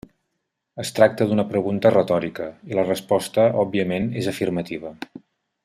[0.83, 4.97] Es tracta d'una pregunta retòrica, i la resposta òbviament és afirmativa.